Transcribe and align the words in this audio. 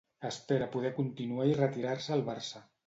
Espera 0.29 0.69
poder 0.77 0.91
continuar 1.01 1.47
i 1.53 1.57
retirar-se 1.61 2.19
al 2.19 2.29
Barça. 2.33 2.69